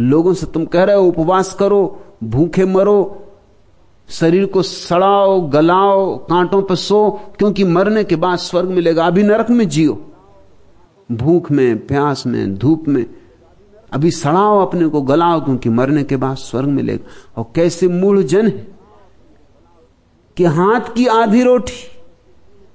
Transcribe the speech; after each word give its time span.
लोगों 0.00 0.34
से 0.34 0.46
तुम 0.46 0.64
कह 0.64 0.84
रहे 0.84 0.96
हो, 0.96 1.02
उपवास 1.02 1.54
करो, 1.54 2.00
भूखे 2.24 2.64
मरो, 2.64 3.26
शरीर 4.08 4.46
को 4.46 4.62
सड़ाओ, 4.62 5.40
गलाओ, 5.40 6.16
कांटों 6.16 6.62
पर 6.62 6.74
सो, 6.74 7.20
क्योंकि 7.38 7.64
मरने 7.64 8.04
के 8.04 8.16
बाद 8.16 8.38
स्वर्ग 8.38 8.68
मिलेगा। 8.68 9.06
अभी 9.06 9.22
नरक 9.22 9.50
में 9.50 9.68
जियो। 9.68 10.06
भूख 11.12 11.50
में, 11.50 11.86
प्यास 11.86 12.26
में, 12.26 12.54
धूप 12.54 12.88
में। 12.88 13.06
अभी 13.92 14.10
सड़ाओ 14.10 14.66
अपने 14.66 14.86
को, 14.86 15.02
गलाओ, 15.02 15.40
क्योंकि 15.40 15.68
मरने 15.68 16.04
के 16.04 16.16
बाद 16.16 16.36
स्वर्ग 16.36 16.68
मिलेगा। 16.68 17.08
और 17.36 17.46
कैसे 17.54 17.88
मूढ़ 17.88 18.18
जन 18.18 18.46
है 18.46 18.68
कि 20.36 20.44
हाथ 20.44 20.80
की 20.94 21.06
आधी 21.06 21.42
रोटी, 21.42 22.02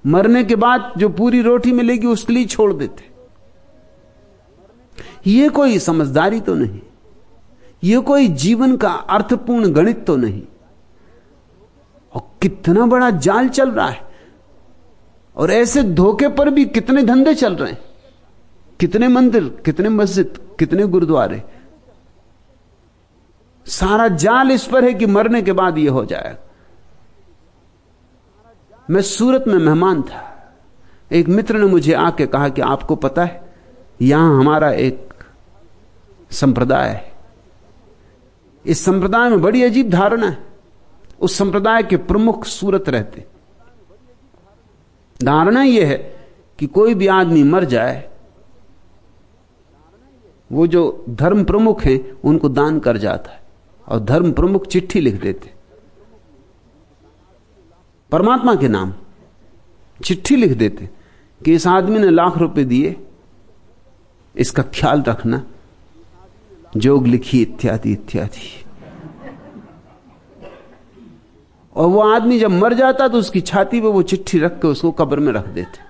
मरने 0.06 0.44
के 0.44 0.56
बाद 0.56 0.92
जो 0.98 1.08
पूरी 1.08 1.42
रोटी 1.42 1.72
मिलेगी, 1.72 2.06
उसके 2.06 2.32
लिए 2.32 2.44
छोड़ 2.44 2.72
देते। 2.72 3.16
ये 5.30 5.48
कोई 5.48 5.78
समझदारी 5.78 6.40
तो 6.40 6.54
नहीं। 6.54 6.80
ये 7.84 8.00
कोई 8.00 8.28
जीवन 8.28 8.76
का 8.76 8.90
अर्थपूर्ण 8.90 9.72
गणित 9.72 10.06
तो 10.06 10.16
नहीं। 10.16 10.42
और 12.14 12.30
कितना 12.42 12.86
बड़ा 12.86 13.10
जाल 13.10 13.48
चल 13.48 13.70
रहा 13.70 13.88
है। 13.88 14.10
और 15.36 15.50
ऐसे 15.50 15.82
धोखे 15.82 16.28
पर 16.28 16.50
भी 16.50 16.64
कितने 16.64 17.02
धंधे 17.02 17.34
चल 17.34 17.56
रहे 17.56 17.72
हैं। 17.72 17.82
कितने 18.80 19.08
मंदिर, 19.08 19.62
कितने 19.64 19.88
मस्जिद, 19.88 20.56
कितने 20.58 20.86
गुरुद्वारे। 20.86 21.42
सारा 23.66 24.08
जाल 24.08 24.50
इस 24.50 24.66
पर 24.66 24.84
है 24.84 24.94
कि 24.94 25.06
मरने 25.06 25.42
के 25.42 25.52
बाद 25.52 25.78
यह 25.78 25.92
हो 25.92 26.04
जाएगा 26.04 26.42
मैं 28.90 29.02
सूरत 29.02 29.44
में 29.48 29.54
मेहमान 29.54 30.02
था। 30.02 30.54
एक 31.12 31.28
मित्र 31.28 31.58
ने 31.58 31.66
मुझे 31.66 31.92
आके 31.92 32.26
कहा 32.26 32.48
कि 32.48 32.62
आपको 32.62 32.96
पता 32.96 33.24
है, 33.24 33.54
यहाँ 34.02 34.40
हमारा 34.40 34.70
एक 34.70 35.14
संप्रदाय 36.30 36.88
है। 36.88 37.15
इस 38.66 38.84
संप्रदाय 38.84 39.30
में 39.30 39.40
बड़ी 39.40 39.62
अजीब 39.62 39.90
धारणा 39.90 40.26
है। 40.26 40.38
उस 41.20 41.36
संप्रदाय 41.38 41.82
के 41.82 41.96
प्रमुख 41.96 42.44
सूरत 42.44 42.88
रहते। 42.88 43.24
धारणा 45.20 45.62
यह 45.62 45.88
है 45.88 45.96
कि 46.58 46.66
कोई 46.66 46.94
भी 46.94 47.06
आदमी 47.06 47.42
मर 47.42 47.64
जाए, 47.64 48.08
वो 50.50 50.66
जो 50.66 51.04
धर्म 51.10 51.44
प्रमुख 51.44 51.82
हैं, 51.82 51.98
उनको 52.24 52.48
दान 52.48 52.78
कर 52.80 52.96
जाता 52.96 53.30
है 53.30 53.40
और 53.86 54.00
धर्म 54.00 54.32
प्रमुख 54.32 54.66
चिट्ठी 54.66 55.00
लिख 55.00 55.20
देते। 55.20 55.54
परमात्मा 58.12 58.54
के 58.54 58.68
नाम 58.68 58.94
चिट्ठी 60.00 60.36
लिख 60.36 60.52
देते 60.52 60.88
कि 61.40 61.54
इस 61.54 61.66
आदमी 61.66 61.98
ने 61.98 62.10
लाख 62.10 62.38
रुपए 62.38 62.64
दिए, 62.64 62.96
इसका 64.34 64.62
ख्याल 64.74 65.02
रखना। 65.02 65.42
जोग 66.76 67.06
लिखी 67.06 67.40
इत्यादि 67.42 67.92
इत्यादि। 67.92 68.48
और 71.76 71.86
वो 71.88 72.00
आदमी 72.02 72.38
जब 72.38 72.50
मर 72.50 72.74
जाता 72.74 73.08
तो 73.08 73.18
उसकी 73.18 73.40
छाती 73.42 73.80
पे 73.80 73.88
वो 73.88 74.02
चिट्ठी 74.02 74.38
रख 74.38 74.60
के 74.60 74.68
उसको 74.68 74.90
कब्र 74.92 75.20
में 75.20 75.32
रख 75.32 75.46
देते। 75.48 75.84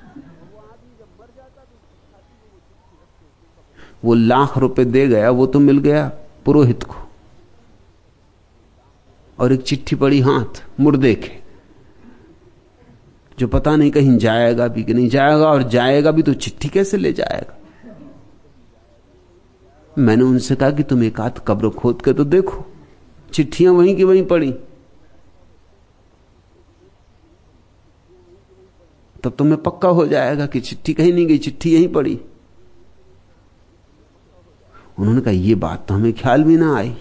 वो 4.05 4.15
लाख 4.15 4.57
रुपए 4.59 4.85
दे 4.85 5.07
गया, 5.09 5.31
वो 5.31 5.47
तो 5.47 5.59
मिल 5.61 5.79
गया 5.79 6.11
पुरोहित 6.45 6.83
को। 6.83 6.95
और 9.39 9.53
एक 9.53 9.63
चिट्ठी 9.63 9.97
पड़ी 9.97 10.21
हाथ 10.21 10.63
मुर्दे 10.81 11.15
के 11.15 11.31
जो 13.39 13.49
पता 13.49 13.75
नहीं 13.77 13.91
कहीं 13.91 14.17
जाएगा 14.19 14.67
भी 14.69 14.83
कि 14.85 14.95
नहीं 14.95 15.09
जाएगा, 15.09 15.47
और 15.47 15.63
जाएगा 15.63 16.11
भी 16.11 16.23
तो 16.23 16.35
चिट्ठी 16.35 16.69
कैसे 16.69 16.97
ले 16.97 17.13
जाएगा? 17.13 17.57
मैंने 19.99 20.23
उनसे 20.23 20.55
कहा 20.55 20.71
कि 20.71 20.83
तुम 20.83 21.03
एक 21.05 21.21
आध 21.21 21.41
कब्र 21.47 21.69
खोद 21.71 22.03
के 22.03 22.13
तो 22.13 22.25
देखो। 22.25 22.65
चिट्ठियाँ 23.33 23.73
वहीं 23.73 23.97
की 23.97 24.05
वहीं 24.05 24.27
पड़ी। 24.27 24.53
तब 29.25 29.33
तुम्हें 29.33 29.63
पक्का 29.63 29.89
हो 29.89 30.07
जाएगा 30.07 30.47
कि 30.47 30.61
चिट्ठी 30.61 30.95
कहीं 30.95 31.13
नहीं 31.13 31.27
गई, 31.27 31.39
चिट्ठी 31.39 31.75
यहीं 31.75 31.89
पड़ी। 31.89 32.21
उन्होंने 34.99 35.21
कहा 35.21 35.31
यह 35.31 35.57
बात 35.57 35.87
तो 35.89 35.95
हमें 35.95 36.13
ख्याल 36.13 36.45
भी 36.45 36.57
ना 36.57 36.77
आई। 36.77 36.95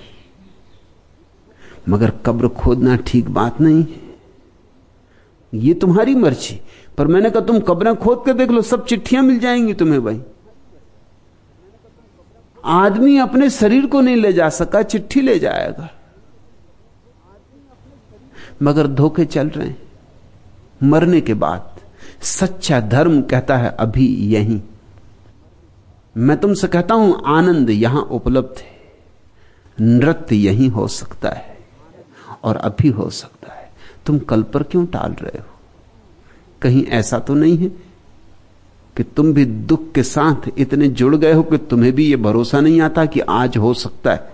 मगर 1.90 2.12
कब्र 2.26 2.48
खोदना 2.48 2.96
ठीक 2.96 3.30
बात 3.30 3.62
नहीं 3.62 3.84
है। 3.84 4.04
ये 5.54 5.74
तुम्हारी 5.74 6.16
मर्ज़ी, 6.16 6.62
पर 6.98 7.08
मैंने 7.08 7.30
कहा, 7.30 7.42
तुम 7.42 7.60
कब्रें 7.60 7.96
खोद 7.96 8.24
के 8.26 8.34
देख 8.34 8.50
लो, 8.50 8.62
सब 8.62 8.86
चिट्ठियाँ 8.86 9.24
मिल 9.24 9.40
जाएँगी 9.40 9.74
तुम्हें 9.74 10.04
भाई। 10.04 10.22
आदमी 12.66 13.18
अपने 13.18 13.50
शरीर 13.50 13.86
को 13.86 14.02
नहीं 14.02 14.16
ले 14.16 14.34
जा 14.34 14.50
सका, 14.50 14.82
चिट्ठी 14.82 15.22
ले 15.22 15.40
जाएगा। 15.40 15.92
मगर 18.64 18.88
धोखे 18.88 19.26
चल 19.26 19.48
रहे 19.48 19.68
हैं। 19.68 19.82
मरने 20.84 21.22
के 21.22 21.34
बाद 21.34 21.76
सच्चा 22.22 22.80
धर्म 22.80 23.22
कहता 23.22 23.58
है, 23.58 23.70
अभी 23.70 24.08
यहीं। 24.08 24.62
मैं 26.18 26.38
तुमसे 26.38 26.68
कहता 26.68 26.96
हूँ, 26.96 27.22
आनंद 27.26 27.70
यहाँ 27.70 28.02
उपलब्ध 28.02 28.60
है। 28.60 28.76
नृत्य 29.82 30.36
यहीं 30.36 30.70
हो 30.70 30.88
सकता 30.88 31.30
है 31.30 31.58
और 32.44 32.58
अभी 32.58 32.88
हो 32.88 33.10
सकता 33.10 33.54
है। 33.54 33.72
तुम 34.06 34.20
कल 34.20 34.44
पर 34.44 34.64
क्यों 34.64 34.86
टाल 34.86 35.12
रहे 35.12 35.40
हो? 35.40 35.60
कहीं 36.62 36.86
ऐसा 36.86 37.20
तो 37.20 37.34
नहीं 37.34 37.58
है? 37.58 37.85
कि 38.98 39.04
तुम 39.04 39.34
भी 39.34 39.46
दुख 39.46 39.92
के 39.92 40.04
साथ 40.04 40.50
इतने 40.58 40.88
जुड़ 40.88 41.16
गए 41.16 41.34
हो 41.34 41.44
कि 41.44 41.58
तुम्हें 41.58 41.94
भी 41.94 42.12
यह 42.12 42.18
भरोसा 42.18 42.60
नहीं 42.60 42.82
आता 42.82 43.06
कि 43.06 43.20
आज 43.20 43.58
हो 43.58 43.74
सकता 43.74 44.12
है। 44.12 44.34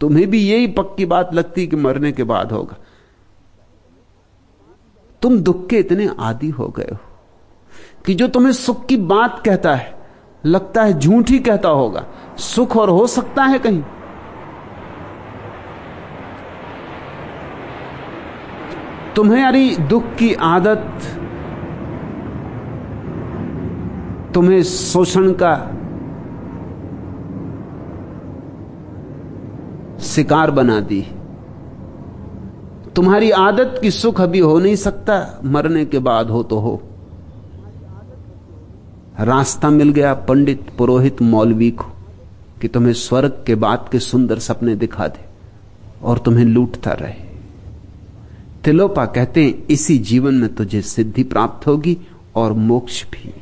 तुम्हें 0.00 0.30
भी 0.30 0.38
यही 0.38 0.66
पक्की 0.66 1.04
बात 1.04 1.34
लगती 1.34 1.66
कि 1.66 1.76
मरने 1.76 2.12
के 2.12 2.24
बाद 2.24 2.52
होगा। 2.52 2.76
तुम 5.22 5.38
दुख 5.38 5.66
के 5.66 5.78
इतने 5.78 6.10
आदि 6.20 6.48
हो 6.48 6.68
गए 6.68 6.88
हो 6.92 6.98
कि 8.06 8.14
जो 8.14 8.28
तुम्हें 8.28 8.52
सुख 8.52 8.86
की 8.86 8.96
बात 8.96 9.42
कहता 9.44 9.74
है, 9.74 9.98
लगता 10.46 10.82
है 10.82 10.98
झूठ 10.98 11.30
ही 11.30 11.38
कहता 11.38 11.68
होगा। 11.68 12.06
सुख 12.38 12.76
और 12.76 12.90
हो 12.90 13.06
सकता 13.06 13.44
है 13.44 13.58
कहीं। 13.58 13.82
तुम्हारी 19.16 19.76
दुख 19.76 20.14
की 20.14 20.34
आदत 20.34 21.15
तुम्हें 24.36 24.62
शोषण 24.62 25.32
का 25.32 25.52
शिकार 30.00 30.50
बना 30.50 30.80
दी। 30.80 31.00
तुम्हारी 32.96 33.30
आदत 33.30 33.78
की 33.82 33.90
सुख 33.90 34.20
अभी 34.20 34.38
हो 34.38 34.58
नहीं 34.58 34.76
सकता, 34.76 35.40
मरने 35.44 35.84
के 35.84 35.98
बाद 35.98 36.30
हो 36.30 36.42
तो 36.42 36.58
हो। 36.58 36.82
रास्ता 39.20 39.70
मिल 39.70 39.90
गया 39.90 40.12
पंडित 40.14 40.66
पुरोहित 40.78 41.22
मौलवी 41.22 41.70
को 41.70 41.90
कि 42.60 42.68
तुम्हें 42.68 42.92
स्वर्ग 42.92 43.42
के 43.46 43.54
बाद 43.54 43.88
के 43.92 43.98
सुंदर 43.98 44.38
सपने 44.38 44.74
दिखा 44.74 45.08
दे 45.08 45.24
और 46.02 46.18
तुम्हें 46.18 46.44
लूटता 46.44 46.92
रहे। 46.92 47.24
तिलोपा 48.64 49.06
कहते 49.06 49.44
हैं, 49.44 49.66
इसी 49.66 49.98
जीवन 49.98 50.34
में 50.34 50.54
तुझे 50.54 50.82
सिद्धि 50.82 51.22
प्राप्त 51.22 51.66
होगी 51.66 51.98
और 52.34 52.52
मोक्ष 52.52 53.04
भी। 53.06 53.34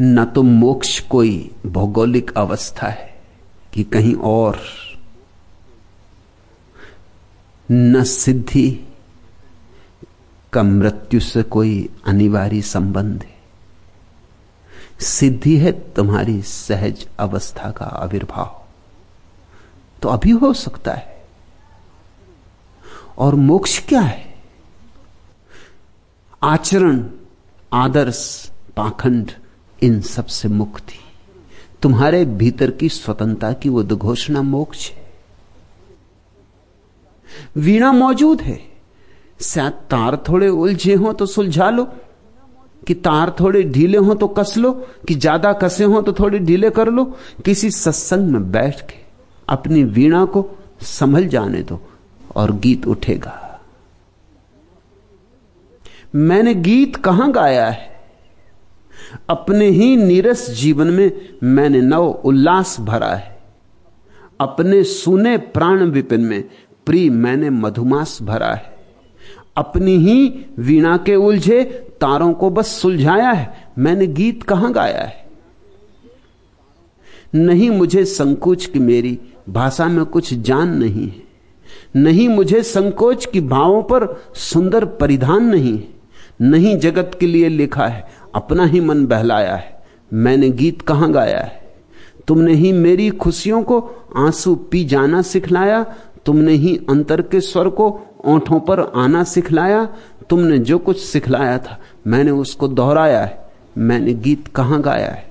न 0.00 0.24
तो 0.24 0.42
मोक्ष 0.42 1.00
कोई 1.00 1.54
भौगोलिक 1.66 2.36
अवस्था 2.36 2.86
है 2.86 3.22
कि 3.72 3.84
कहीं 3.84 4.14
और। 4.14 4.60
न 7.72 8.04
सिद्धि 8.04 8.94
का 10.52 10.62
मृत्यु 10.62 11.20
से 11.20 11.42
कोई 11.42 11.88
अनिवार्य 12.06 12.62
संबंध 12.62 13.22
है। 13.22 13.38
सिद्धि 15.00 15.56
है 15.56 15.72
तुम्हारी 15.72 16.42
सहज 16.42 17.08
अवस्था 17.18 17.70
का 17.70 17.84
आविर्भाव। 17.84 18.64
तो 20.02 20.08
अभी 20.08 20.30
हो 20.30 20.52
सकता 20.52 20.94
है। 20.94 21.26
और 23.18 23.34
मोक्ष 23.34 23.86
क्या 23.88 24.00
है? 24.00 24.34
आचरण, 26.42 27.10
आदर्श, 27.72 28.52
पाखंड 28.76 29.32
इन 29.78 30.00
सबसे 30.02 30.48
मुक्ति। 30.50 30.98
तुम्हारे 31.82 32.24
भीतर 32.24 32.70
की 32.70 32.88
स्वतंत्रता 32.88 33.52
की 33.52 33.68
वो 33.68 33.82
घोषणा 33.84 34.42
मोक्ष 34.44 34.90
है। 34.90 35.06
वीणा 37.56 37.92
मौजूद 37.92 38.40
है। 38.40 38.58
शायद 39.42 39.72
तार 39.90 40.16
थोड़े 40.28 40.48
उलझे 40.48 40.94
हो 40.94 41.12
तो 41.12 41.26
सुलझा 41.26 41.70
लो, 41.70 41.84
कि 42.82 42.94
तार 42.96 43.34
थोड़े 43.40 43.62
ढीले 43.64 43.98
हो 43.98 44.14
तो 44.14 44.28
कस 44.28 44.54
लो, 44.56 44.72
कि 45.08 45.14
ज़्यादा 45.14 45.52
कसे 45.54 45.84
हो 45.84 46.00
तो 46.02 46.12
थोड़े 46.12 46.38
ढीले 46.38 46.70
कर 46.70 46.88
लो। 46.88 47.04
किसी 47.44 47.70
सत्संग 47.70 48.30
में 48.30 48.50
बैठ 48.52 48.80
के 48.80 48.96
अपनी 49.48 49.82
वीणा 49.84 50.24
को 50.26 50.48
संभल 50.82 51.26
जाने 51.28 51.62
दो 51.62 51.80
और 52.36 52.52
गीत 52.56 52.86
उठेगा। 52.86 53.44
मैंने 56.14 56.54
गीत 56.56 56.96
कहाँ 56.96 57.30
गाया 57.32 57.68
है? 57.68 57.87
अपने 59.28 59.68
ही 59.68 59.96
नीरस 59.96 60.50
जीवन 60.50 60.86
में 60.86 61.28
मैंने 61.42 61.80
नव 61.80 62.04
उल्लास 62.04 62.76
भरा 62.80 63.14
है। 63.14 63.38
अपने 64.40 64.84
सुने 64.84 65.36
प्राण 65.36 65.84
विपिन 65.84 66.20
में 66.20 66.44
प्री 66.86 67.10
मैंने 67.10 67.50
मधुमास 67.50 68.18
भरा 68.22 68.54
है। 68.54 68.78
अपनी 69.56 69.96
ही 69.96 70.46
वीणा 70.58 70.96
के 70.96 71.14
उलझे 71.14 71.64
तारों 72.00 72.32
को 72.32 72.50
बस 72.50 72.66
सुलझाया 72.66 73.30
है। 73.30 73.72
मैंने 73.78 74.06
गीत 74.06 74.42
कहाँ 74.42 74.72
गाया 74.72 75.02
है? 75.02 75.28
नहीं 77.34 77.70
मुझे 77.70 78.04
संकोच 78.04 78.66
की 78.66 78.78
मेरी 78.78 79.18
भाषा 79.48 79.86
में 79.86 80.04
कुछ 80.04 80.34
जान 80.34 80.68
नहीं 80.68 81.08
है। 81.08 81.28
नहीं 81.96 82.28
मुझे 82.28 82.62
संकोच 82.62 83.26
की 83.26 83.40
भावों 83.40 83.82
पर 83.82 84.22
सुंदर 84.34 84.84
परिधान 84.84 85.44
नहीं 85.44 85.78
है। 85.78 85.88
नहीं 86.40 86.78
जगत 86.78 87.10
के 87.20 87.26
लिए 87.26 87.48
लिखा 87.48 87.86
है। 87.86 88.08
अपना 88.38 88.64
ही 88.64 88.80
मन 88.80 89.06
बहलाया 89.06 89.56
है। 89.56 89.82
मैंने 90.12 90.50
गीत 90.50 90.82
कहाँ 90.82 91.12
गाया 91.12 91.40
है? 91.40 91.68
तुमने 92.28 92.54
ही 92.54 92.72
मेरी 92.72 93.10
खुशियों 93.10 93.62
को 93.62 93.90
आँसू 94.16 94.54
पी 94.54 94.84
जाना 94.84 95.22
सिखलाया, 95.22 95.86
तुमने 96.26 96.52
ही 96.52 96.80
अंतर 96.90 97.22
के 97.22 97.40
स्वर 97.40 97.68
को 97.68 98.00
ओंठों 98.24 98.60
पर 98.60 98.80
आना 98.80 99.24
सिखलाया, 99.24 99.88
तुमने 100.30 100.58
जो 100.58 100.78
कुछ 100.78 101.00
सिखलाया 101.00 101.58
था, 101.58 101.80
मैंने 102.06 102.30
उसको 102.30 102.68
दोहराया 102.68 103.24
है। 103.24 103.48
मैंने 103.78 104.14
गीत 104.14 104.48
कहाँ 104.48 104.82
गाया 104.82 105.10
है? 105.10 105.30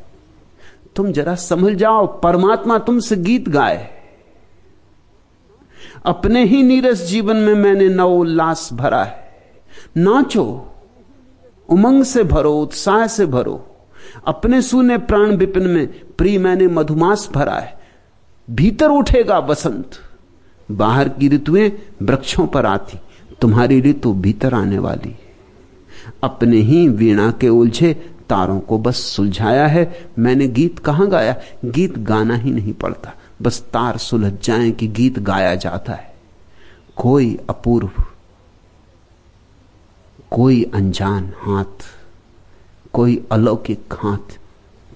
तुम 0.96 1.12
जरा 1.12 1.36
समझ 1.36 1.74
जाओ, 1.74 2.08
परमात्मा 2.08 2.78
तुमसे 2.78 3.16
गीत 3.16 3.50
गाए। 3.50 3.88
अपने 6.06 6.46
ही 6.46 6.64
नीरस 6.64 7.08
जीवन 7.08 7.36
में 7.36 7.56
मैंने 7.56 7.90
नव 7.90 8.10
उल्लास 8.10 8.70
भरा 8.74 9.04
है। 9.04 9.30
नाचो 9.98 10.74
उमंग 11.70 12.04
से 12.04 12.24
भरो, 12.24 12.54
उत्साह 12.54 13.08
से 13.08 13.26
भरो। 13.26 13.68
अपने 14.28 14.62
सुने 14.62 14.98
प्राण 14.98 15.36
विपिन 15.36 15.64
में 15.64 15.88
प्री 16.18 16.38
मैंने 16.38 16.68
मधुमास 16.68 17.30
भरा 17.34 17.56
है। 17.56 17.80
भीतर 18.50 18.90
उठेगा 18.90 19.42
बसंत 19.42 19.92
बाहर 20.72 21.10
की 21.10 21.30
ऋतुएँ 21.30 21.72
वृक्षों 22.02 22.48
पर 22.48 22.66
आती। 22.66 23.00
तुम्हारी 23.42 23.82
ऋतु 23.82 24.14
भीतर 24.14 24.54
आने 24.54 24.80
वाली। 24.80 25.16
अपने 26.24 26.58
ही 26.58 26.88
वीणा 26.88 27.32
के 27.32 27.50
उलझे 27.50 27.94
तारों 28.30 28.60
को 28.60 28.78
बस 28.78 28.96
सुलझाया 28.96 29.68
है। 29.68 30.10
मैंने 30.20 30.48
गीत 30.48 30.80
कहाँ 30.80 31.08
गाया? 31.08 31.36
गीत 31.66 31.98
गाना 31.98 32.36
ही 32.36 32.52
नहीं 32.52 32.74
पड़ता। 32.74 33.14
बस 33.42 33.62
तार 33.62 33.98
सुलझ 33.98 34.34
जाएँ 34.44 34.72
कि 34.72 34.88
गीत 34.88 35.20
गाया 35.20 35.56
जाता 35.56 35.94
है। 35.94 36.14
कोई 36.96 37.40
अपूर्व 37.50 37.90
कोई 40.32 40.64
अनजान 40.64 41.34
हाथ, 41.42 41.86
कोई 42.94 43.26
अलौकिक 43.32 43.94
हाथ 43.94 44.40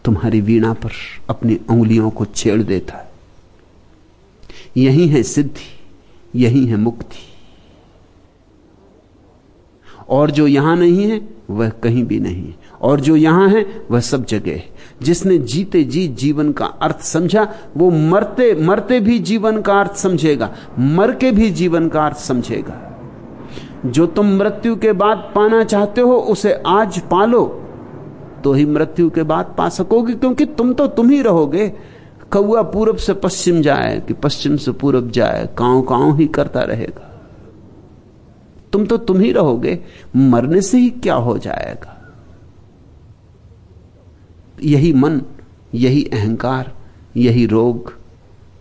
तुम्हारी 0.05 0.41
वीणा 0.41 0.73
पर 0.73 0.91
अपनी 1.29 1.59
उंगलियों 1.69 2.09
को 2.09 2.25
छेड़ 2.25 2.63
देता 2.63 2.97
है। 2.97 3.11
यही 4.77 5.07
है 5.07 5.23
सिद्धि, 5.23 5.89
यही 6.35 6.65
है 6.65 6.77
मुक्ति। 6.77 7.27
और 10.09 10.31
जो 10.31 10.47
यहाँ 10.47 10.75
नहीं 10.77 11.11
है, 11.11 11.29
वह 11.49 11.69
कहीं 11.69 12.03
भी 12.03 12.19
नहीं 12.19 12.53
और 12.81 12.99
जो 12.99 13.15
यहाँ 13.15 13.49
है, 13.49 13.81
वह 13.91 13.99
सब 13.99 14.25
जगह 14.25 14.51
है। 14.51 14.69
जिसने 15.01 15.37
जीते 15.37 15.83
जी 15.83 16.07
जीवन 16.07 16.51
का 16.51 16.65
अर्थ 16.65 17.01
समझा, 17.01 17.55
वो 17.77 17.91
मरते 17.91 18.53
मरते 18.55 18.99
भी 18.99 19.19
जीवन 19.19 19.61
का 19.61 19.79
अर्थ 19.79 19.95
समझेगा, 19.95 20.55
मर 20.79 21.15
के 21.15 21.31
भी 21.31 21.49
जीवन 21.49 21.89
का 21.89 22.05
अर्थ 22.05 22.17
समझेगा। 22.17 22.87
जो 23.85 24.05
तुम 24.05 24.27
मृत्यु 24.27 24.75
के 24.75 24.91
बाद 24.91 25.31
पाना 25.35 25.63
चाहते 25.63 26.01
हो, 26.01 26.15
उसे 26.15 26.53
आज 26.67 26.99
पालो। 26.99 27.45
तो 28.43 28.53
ही 28.53 28.65
मृत्यु 28.65 29.09
के 29.09 29.23
बाद 29.23 29.55
पा 29.57 29.69
सकोगे, 29.69 30.13
क्योंकि 30.13 30.45
तुम 30.45 30.73
तो 30.73 30.87
तुम 30.87 31.09
ही 31.09 31.21
रहोगे। 31.21 31.73
कौआ 32.31 32.61
पूरब 32.61 32.95
से 32.95 33.13
पश्चिम 33.13 33.61
जाए, 33.61 33.99
कि 34.07 34.13
पश्चिम 34.13 34.57
से 34.57 34.71
पूरब 34.71 35.11
जाए 35.11 35.49
काउ 35.57 35.81
काउ 35.81 36.13
ही 36.13 36.27
करता 36.27 36.61
रहेगा। 36.61 37.07
तुम 38.73 38.85
तो 38.85 38.97
तुम 38.97 39.19
ही 39.19 39.31
रहोगे, 39.31 39.79
मरने 40.15 40.61
से 40.61 40.77
ही 40.77 40.89
क्या 40.89 41.15
हो 41.15 41.37
जाएगा? 41.37 41.97
यही 44.63 44.93
मन, 44.93 45.21
यही 45.75 46.03
अहंकार, 46.13 46.73
यही 47.17 47.45
रोग, 47.45 47.93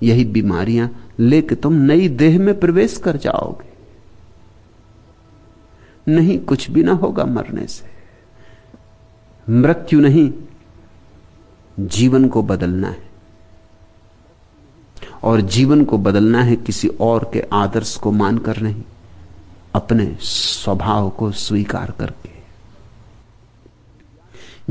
यही 0.03 0.25
बीमारियाँ 0.25 0.91
लेके 1.21 1.55
तुम 1.55 1.73
नई 1.73 2.09
देह 2.09 2.39
में 2.39 2.61
प्रवेश 2.61 2.97
कर 2.97 3.17
जाओगे। 3.17 3.70
नहीं, 6.11 6.39
कुछ 6.39 6.71
भी 6.71 6.83
ना 6.83 6.93
होगा 6.93 7.25
मरने 7.25 7.67
से। 7.67 7.91
मृत्यु 9.53 10.01
नहीं, 10.01 10.33
जीवन 11.81 12.29
को 12.29 12.43
बदलना 12.43 12.89
है। 12.89 13.11
और 15.23 15.41
जीवन 15.41 15.85
को 15.85 15.99
बदलना 15.99 16.43
है 16.43 16.57
किसी 16.57 16.89
और 16.89 17.31
के 17.33 17.45
आदर्श 17.53 17.97
को 17.97 18.11
मानकर 18.11 18.57
नहीं, 18.57 18.83
अपने 19.75 20.19
स्वभाव 20.21 21.11
को 21.11 21.31
स्वीकार 21.31 21.91
करके। 21.91 22.31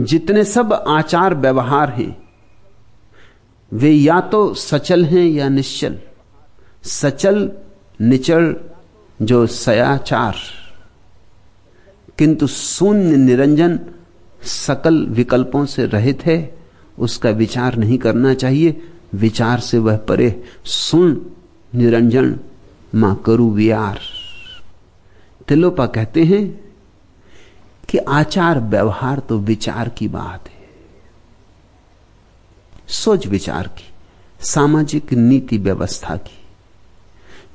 जितने 0.03 0.43
सब 0.43 0.73
आचार 0.73 1.35
व्यवहार 1.35 1.89
हैं, 1.89 2.29
वे 3.73 3.91
या 3.91 4.21
तो 4.21 4.53
सचल 4.53 5.05
हैं 5.05 5.25
या 5.25 5.49
निश्चल। 5.49 5.99
सचल, 6.83 7.51
निचल, 8.01 8.55
जो 9.21 9.47
सयाचार 9.47 10.35
किंतु 12.19 12.47
शून्य 12.47 13.17
निरंजन 13.17 13.79
सकल 14.43 15.05
विकल्पों 15.05 15.65
से 15.65 15.85
रहित 15.85 16.25
है, 16.25 16.57
उसका 16.99 17.29
विचार 17.29 17.75
नहीं 17.75 17.97
करना 17.97 18.33
चाहिए। 18.33 18.81
विचार 19.13 19.59
से 19.59 19.77
वह 19.77 19.97
परे। 19.97 20.43
सुन 20.65 21.31
निरंजन, 21.75 22.39
माँ 22.95 23.15
करु 23.25 23.49
वियार। 23.49 23.99
तिलोपा 25.47 25.85
कहते 25.85 26.23
हैं 26.23 26.61
कि 27.89 27.97
आचार 27.97 28.59
व्यवहार 28.59 29.19
तो 29.19 29.39
विचार 29.39 29.89
की 29.89 30.07
बात 30.07 30.49
है। 30.49 30.69
सोच 32.87 33.27
विचार 33.27 33.67
की, 33.67 33.87
सामाजिक 34.45 35.13
नीति 35.13 35.57
व्यवस्था 35.57 36.15
की। 36.15 36.37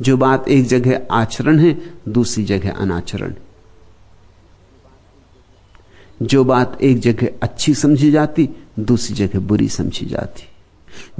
जो 0.02 0.16
बात 0.16 0.48
एक 0.48 0.66
जगह 0.66 1.00
आचरण 1.10 1.58
है, 1.58 1.94
दूसरी 2.08 2.44
जगह 2.44 2.72
अनाचरण। 2.72 3.34
जो 6.24 6.44
बात 6.44 6.82
एक 6.82 6.98
जगह 6.98 7.28
अच्छी 7.42 7.74
समझी 7.74 8.10
जाती, 8.10 8.50
दूसरी 8.78 9.16
जगह 9.16 9.40
बुरी 9.40 9.68
समझी 9.68 10.06
जाती। 10.06 10.48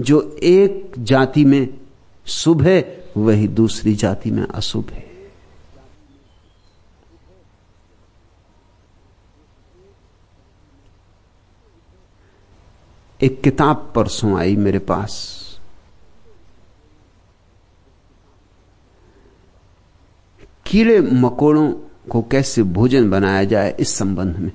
जो 0.00 0.36
एक 0.42 0.92
जाति 0.98 1.44
में 1.44 1.80
शुभ 2.26 2.62
है, 2.62 3.04
वही 3.16 3.48
दूसरी 3.48 3.94
जाति 3.94 4.30
में 4.30 4.46
अशुभ 4.46 4.90
है। 4.90 5.14
एक 13.22 13.42
किताब 13.42 13.92
परसों 13.94 14.38
आई 14.38 14.56
मेरे 14.56 14.78
पास। 14.78 15.44
कीड़े 20.66 21.00
मकोड़ों 21.00 21.72
को 22.10 22.22
कैसे 22.22 22.62
भोजन 22.62 23.10
बनाया 23.10 23.44
जाए 23.44 23.76
इस 23.80 23.88
संबंध 23.88 24.36
में? 24.36 24.52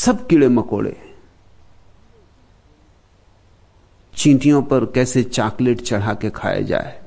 सब 0.00 0.26
कीड़े 0.26 0.48
मकोड़े। 0.48 1.14
चींटियों 4.14 4.62
पर 4.62 4.84
कैसे 4.84 5.22
चॉकलेट 5.22 5.80
चढ़ा 5.80 6.14
के 6.14 6.30
खाया 6.30 6.60
जाए। 6.60 7.02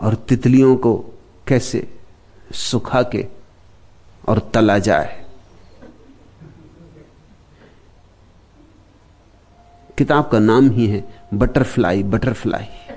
और 0.00 0.14
तितलियों 0.14 0.76
को 0.76 1.04
कैसे 1.48 1.98
सुखा 2.52 3.02
के 3.02 3.26
और 4.28 4.50
तला 4.54 4.78
जाए। 4.78 5.26
किताब 9.98 10.28
का 10.28 10.38
नाम 10.38 10.70
ही 10.70 10.86
है, 10.86 11.26
बटरफ्लाई 11.34 12.02
बटरफ्लाई। 12.02 12.87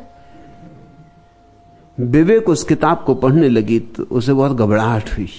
विवेक 2.01 2.49
उस 2.49 2.63
किताब 2.63 3.03
को 3.05 3.15
पढ़ने 3.15 3.49
लगी 3.49 3.79
तो 3.79 4.03
उसे 4.03 4.33
बहुत 4.33 4.57
घबराहट 4.57 5.09
हुई। 5.17 5.29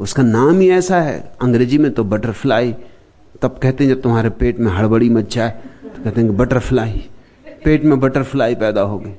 उसका 0.00 0.22
नाम 0.22 0.60
ही 0.60 0.68
ऐसा 0.70 1.00
है। 1.00 1.18
अंग्रेज़ी 1.42 1.78
में 1.78 1.90
तो 1.92 2.04
बटरफ्लाई। 2.04 2.72
तब 3.42 3.58
कहते 3.62 3.84
हैं, 3.84 3.94
जब 3.94 4.00
तुम्हारे 4.02 4.30
पेट 4.30 4.58
में 4.58 4.72
हड़बड़ी 4.72 5.10
मच 5.10 5.34
जाए 5.34 5.50
तो 5.84 6.02
कहते 6.04 6.20
हैं 6.20 6.36
बटरफ्लाई। 6.36 7.04
पेट 7.64 7.84
में 7.84 8.00
बटरफ्लाई 8.00 8.54
पैदा 8.54 8.80
हो 8.80 8.98
गई। 8.98 9.14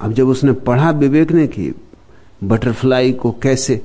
अब 0.00 0.12
जब 0.12 0.28
उसने 0.28 0.52
पढ़ा 0.52 0.90
विवेक 0.90 1.32
ने 1.32 1.46
कि 1.46 1.72
बटरफ्लाई 2.44 3.12
को 3.12 3.30
कैसे 3.32 3.82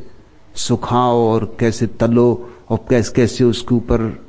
सुखाओ 0.55 1.17
और 1.27 1.55
कैसे 1.59 1.87
तलो 1.87 2.49
और 2.69 2.85
कैसे 2.89 3.13
कैसे 3.13 3.43
उसके 3.43 3.75
ऊपर 3.75 4.24